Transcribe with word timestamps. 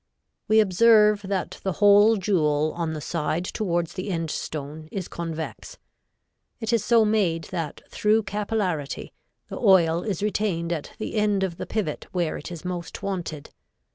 We 0.47 0.59
observe 0.59 1.21
that 1.21 1.59
the 1.61 1.73
hole 1.73 2.17
jewel 2.17 2.73
on 2.75 2.93
the 2.93 3.01
side 3.01 3.45
towards 3.45 3.93
the 3.93 4.09
end 4.09 4.31
stone 4.31 4.89
is 4.91 5.07
convex. 5.07 5.77
It 6.59 6.73
is 6.73 6.83
so 6.83 7.05
made 7.05 7.43
that 7.51 7.81
through 7.87 8.23
capillarity 8.23 9.13
the 9.49 9.59
oil 9.59 10.01
is 10.01 10.23
retained 10.23 10.73
at 10.73 10.93
the 10.97 11.13
end 11.17 11.43
of 11.43 11.57
the 11.57 11.67
pivot 11.67 12.07
where 12.13 12.35
it 12.35 12.51
is 12.51 12.65
most 12.65 13.03
wanted. 13.03 13.51